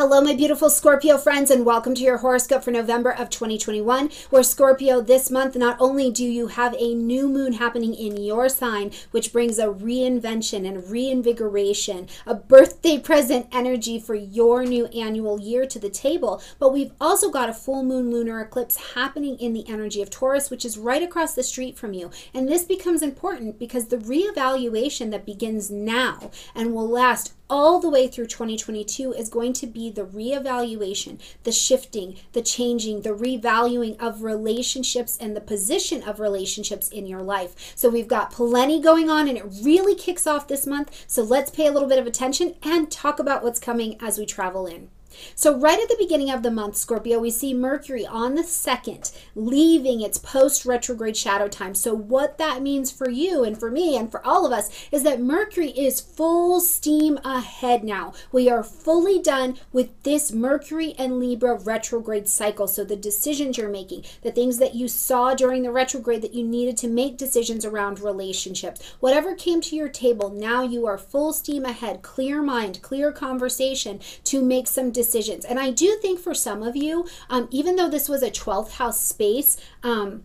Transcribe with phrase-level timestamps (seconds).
[0.00, 4.08] Hello, my beautiful Scorpio friends, and welcome to your horoscope for November of 2021.
[4.30, 8.48] Where Scorpio, this month, not only do you have a new moon happening in your
[8.48, 15.38] sign, which brings a reinvention and reinvigoration, a birthday present energy for your new annual
[15.38, 19.52] year to the table, but we've also got a full moon lunar eclipse happening in
[19.52, 22.10] the energy of Taurus, which is right across the street from you.
[22.32, 27.90] And this becomes important because the reevaluation that begins now and will last all the
[27.90, 33.98] way through 2022 is going to be the reevaluation, the shifting, the changing, the revaluing
[34.00, 37.72] of relationships and the position of relationships in your life.
[37.74, 41.04] So we've got plenty going on and it really kicks off this month.
[41.06, 44.26] So let's pay a little bit of attention and talk about what's coming as we
[44.26, 44.90] travel in.
[45.34, 49.12] So, right at the beginning of the month, Scorpio, we see Mercury on the 2nd
[49.34, 51.74] leaving its post retrograde shadow time.
[51.74, 55.02] So, what that means for you and for me and for all of us is
[55.02, 58.12] that Mercury is full steam ahead now.
[58.32, 62.66] We are fully done with this Mercury and Libra retrograde cycle.
[62.68, 66.46] So, the decisions you're making, the things that you saw during the retrograde that you
[66.46, 71.32] needed to make decisions around relationships, whatever came to your table, now you are full
[71.32, 75.44] steam ahead, clear mind, clear conversation to make some decisions decisions.
[75.44, 78.72] And I do think for some of you, um, even though this was a 12th
[78.72, 80.24] house space, um,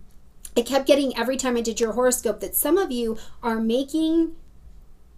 [0.57, 4.35] I kept getting every time I did your horoscope that some of you are making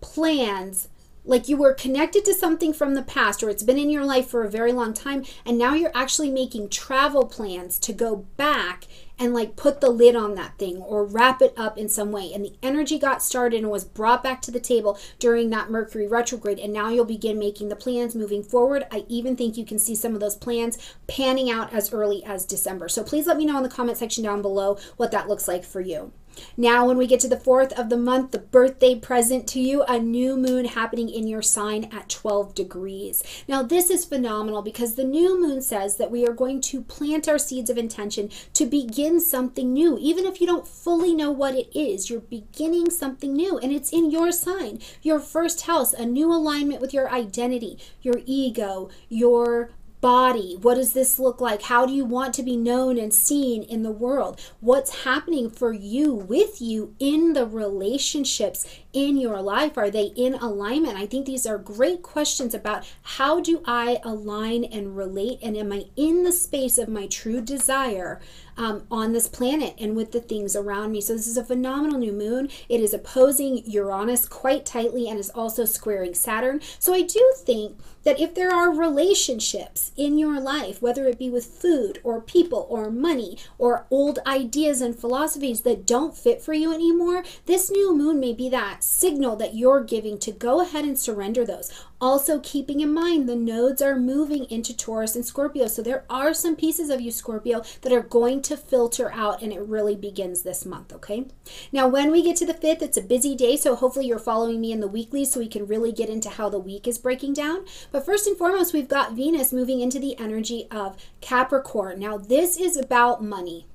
[0.01, 0.89] plans
[1.25, 4.27] like you were connected to something from the past or it's been in your life
[4.27, 8.85] for a very long time and now you're actually making travel plans to go back
[9.19, 12.31] and like put the lid on that thing or wrap it up in some way.
[12.33, 16.07] And the energy got started and was brought back to the table during that mercury
[16.07, 16.59] retrograde.
[16.59, 18.85] And now you'll begin making the plans moving forward.
[18.91, 22.45] I even think you can see some of those plans panning out as early as
[22.45, 22.89] december.
[22.89, 25.63] So please let me know in the comment section down below what that looks like
[25.63, 26.11] for you
[26.55, 29.83] now, when we get to the fourth of the month, the birthday present to you,
[29.83, 33.23] a new moon happening in your sign at 12 degrees.
[33.47, 37.27] Now, this is phenomenal because the new moon says that we are going to plant
[37.27, 39.97] our seeds of intention to begin something new.
[39.99, 43.91] Even if you don't fully know what it is, you're beginning something new and it's
[43.91, 49.71] in your sign, your first house, a new alignment with your identity, your ego, your
[50.01, 50.55] body?
[50.61, 51.63] What does this look like?
[51.63, 54.39] How do you want to be known and seen in the world?
[54.59, 59.77] What's happening for you with you in the relationships in your life?
[59.77, 60.97] Are they in alignment?
[60.97, 65.39] I think these are great questions about how do I align and relate?
[65.41, 68.19] And am I in the space of my true desire
[68.55, 71.01] um, on this planet and with the things around me?
[71.01, 72.49] So, this is a phenomenal new moon.
[72.69, 76.61] It is opposing Uranus quite tightly and is also squaring Saturn.
[76.79, 81.29] So, I do think that if there are relationships in your life, whether it be
[81.29, 86.53] with food or people or money or old ideas and philosophies that don't fit for
[86.53, 90.85] you anymore, this new moon may be that signal that you're giving to go ahead
[90.85, 91.71] and surrender those.
[91.99, 95.67] Also, keeping in mind the nodes are moving into Taurus and Scorpio.
[95.67, 99.51] So, there are some pieces of you, Scorpio, that are going to filter out, and
[99.51, 101.25] it really begins this month, okay?
[101.71, 103.57] Now, when we get to the 5th, it's a busy day.
[103.57, 106.49] So, hopefully, you're following me in the weekly so we can really get into how
[106.49, 107.65] the week is breaking down.
[107.91, 111.99] But first and foremost, we've got Venus moving into the energy of Capricorn.
[111.99, 113.65] Now, this is about money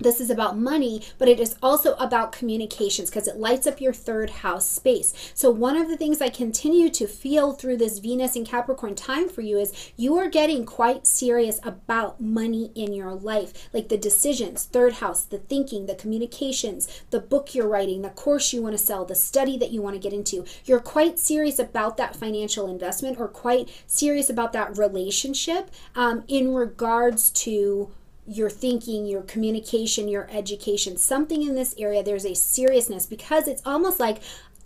[0.00, 3.92] this is about money, but it is also about communications because it lights up your
[3.92, 5.32] third house space.
[5.34, 9.28] So, one of the things I continue to feel through this Venus and Capricorn time
[9.28, 13.98] for you is you are getting quite serious about money in your life, like the
[13.98, 18.76] decisions, third house, the thinking, the communications, the book you're writing, the course you want
[18.76, 20.44] to sell, the study that you want to get into.
[20.64, 26.54] You're quite serious about that financial investment or quite serious about that relationship um, in
[26.54, 27.90] regards to
[28.26, 33.62] your thinking, your communication, your education, something in this area, there's a seriousness because it's
[33.64, 34.22] almost like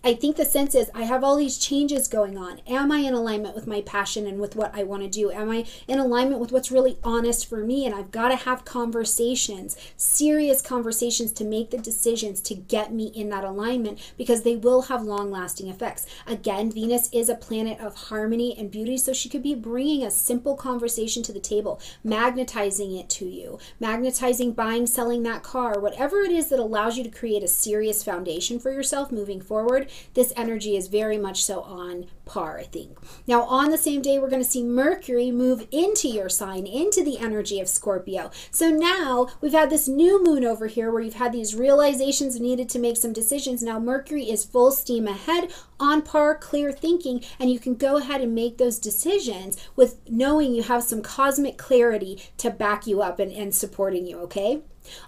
[0.07, 2.61] I think the sense is I have all these changes going on.
[2.67, 5.31] Am I in alignment with my passion and with what I want to do?
[5.31, 7.87] Am I in alignment with what's really honest for me?
[7.87, 13.07] And I've got to have conversations, serious conversations to make the decisions to get me
[13.15, 16.05] in that alignment because they will have long lasting effects.
[16.27, 20.11] Again, Venus is a planet of harmony and beauty, so she could be bringing a
[20.11, 26.19] simple conversation to the table, magnetizing it to you, magnetizing buying, selling that car, whatever
[26.19, 30.33] it is that allows you to create a serious foundation for yourself moving forward this
[30.37, 32.99] energy is very much so on par, I think.
[33.27, 37.05] Now, on the same day, we're going to see Mercury move into your sign, into
[37.05, 38.31] the energy of Scorpio.
[38.51, 42.69] So now we've had this new moon over here where you've had these realizations needed
[42.71, 43.63] to make some decisions.
[43.63, 48.21] Now, Mercury is full steam ahead, on par, clear thinking, and you can go ahead
[48.21, 53.19] and make those decisions with knowing you have some cosmic clarity to back you up
[53.19, 54.63] and, and supporting you, okay?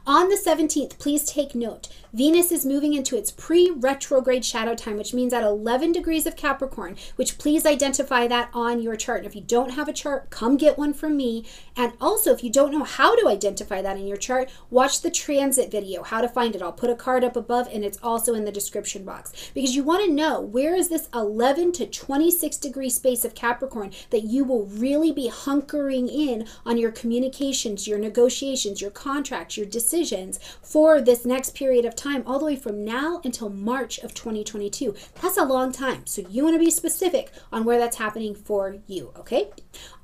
[0.07, 4.97] On the 17th, please take note Venus is moving into its pre retrograde shadow time,
[4.97, 9.19] which means at 11 degrees of Capricorn, which please identify that on your chart.
[9.19, 11.45] And if you don't have a chart, come get one from me.
[11.77, 15.11] And also, if you don't know how to identify that in your chart, watch the
[15.11, 16.63] transit video, how to find it.
[16.63, 19.83] I'll put a card up above and it's also in the description box because you
[19.83, 24.43] want to know where is this 11 to 26 degree space of Capricorn that you
[24.43, 31.03] will really be hunkering in on your communications, your negotiations, your contracts, your decisions for
[31.03, 34.95] this next period of time, all the way from now until March of 2022.
[35.21, 36.07] That's a long time.
[36.07, 39.51] So you want to be specific on where that's happening for you, okay?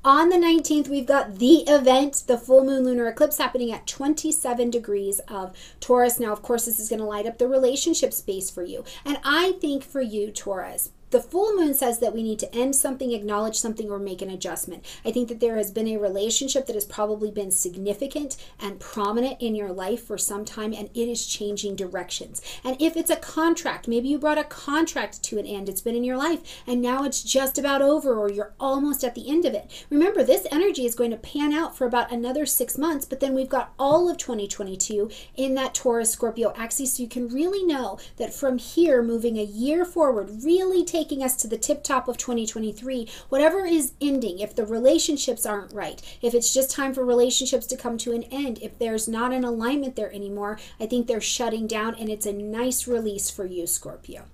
[0.05, 4.71] On the 19th, we've got the event, the full moon lunar eclipse happening at 27
[4.71, 6.19] degrees of Taurus.
[6.19, 8.85] Now, of course, this is going to light up the relationship space for you.
[9.05, 12.75] And I think for you, Taurus, the full moon says that we need to end
[12.75, 14.85] something, acknowledge something, or make an adjustment.
[15.05, 19.41] I think that there has been a relationship that has probably been significant and prominent
[19.41, 22.43] in your life for some time, and it is changing directions.
[22.65, 25.95] And if it's a contract, maybe you brought a contract to an end, it's been
[25.95, 29.45] in your life, and now it's just about over, or you're almost at the end
[29.45, 29.87] of it.
[29.91, 33.35] Remember, this energy is going to pan out for about another six months, but then
[33.35, 37.99] we've got all of 2022 in that Taurus Scorpio axis, so you can really know
[38.17, 42.07] that from here, moving a year forward, really take taking us to the tip top
[42.07, 47.05] of 2023, whatever is ending, if the relationships aren't right, if it's just time for
[47.05, 51.09] relationships to come to an end, if there's not an alignment there anymore, I think
[51.09, 54.27] they're shutting down and it's a nice release for you, Scorpio.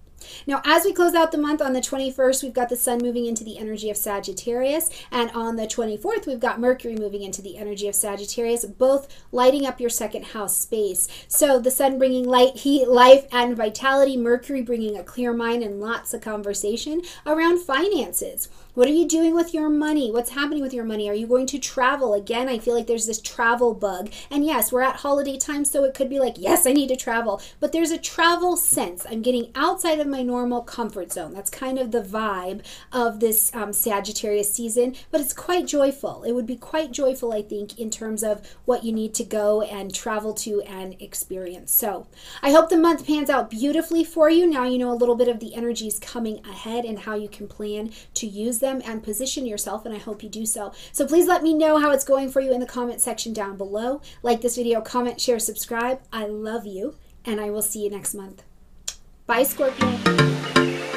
[0.46, 3.26] Now, as we close out the month on the 21st, we've got the sun moving
[3.26, 7.56] into the energy of Sagittarius, and on the 24th, we've got Mercury moving into the
[7.56, 11.08] energy of Sagittarius, both lighting up your second house space.
[11.28, 15.80] So, the sun bringing light, heat, life, and vitality, Mercury bringing a clear mind and
[15.80, 18.48] lots of conversation around finances.
[18.78, 20.12] What are you doing with your money?
[20.12, 21.10] What's happening with your money?
[21.10, 22.14] Are you going to travel?
[22.14, 24.12] Again, I feel like there's this travel bug.
[24.30, 26.94] And yes, we're at holiday time, so it could be like, yes, I need to
[26.94, 27.42] travel.
[27.58, 29.04] But there's a travel sense.
[29.10, 31.34] I'm getting outside of my normal comfort zone.
[31.34, 36.22] That's kind of the vibe of this um, Sagittarius season, but it's quite joyful.
[36.22, 39.62] It would be quite joyful, I think, in terms of what you need to go
[39.62, 41.74] and travel to and experience.
[41.74, 42.06] So
[42.44, 44.46] I hope the month pans out beautifully for you.
[44.46, 47.48] Now you know a little bit of the energies coming ahead and how you can
[47.48, 50.72] plan to use them them and position yourself, and I hope you do so.
[50.92, 53.56] So please let me know how it's going for you in the comment section down
[53.56, 54.00] below.
[54.22, 56.00] Like this video, comment, share, subscribe.
[56.12, 58.42] I love you, and I will see you next month.
[59.26, 60.87] Bye, Scorpio.